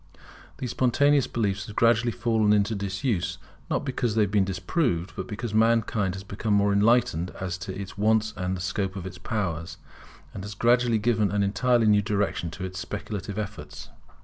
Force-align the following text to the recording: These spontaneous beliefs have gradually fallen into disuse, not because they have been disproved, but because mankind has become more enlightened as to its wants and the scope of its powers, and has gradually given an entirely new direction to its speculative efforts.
These 0.57 0.71
spontaneous 0.71 1.27
beliefs 1.27 1.67
have 1.67 1.75
gradually 1.75 2.11
fallen 2.11 2.53
into 2.53 2.73
disuse, 2.73 3.37
not 3.69 3.85
because 3.85 4.15
they 4.15 4.23
have 4.23 4.31
been 4.31 4.43
disproved, 4.43 5.13
but 5.15 5.27
because 5.27 5.53
mankind 5.53 6.15
has 6.15 6.23
become 6.23 6.55
more 6.55 6.73
enlightened 6.73 7.29
as 7.39 7.55
to 7.59 7.79
its 7.79 7.99
wants 7.99 8.33
and 8.35 8.57
the 8.57 8.61
scope 8.61 8.95
of 8.95 9.05
its 9.05 9.19
powers, 9.19 9.77
and 10.33 10.43
has 10.43 10.55
gradually 10.55 10.97
given 10.97 11.29
an 11.29 11.43
entirely 11.43 11.85
new 11.85 12.01
direction 12.01 12.49
to 12.49 12.63
its 12.65 12.79
speculative 12.79 13.37
efforts. 13.37 13.89